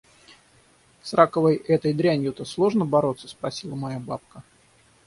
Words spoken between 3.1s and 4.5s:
спросила моя бабка.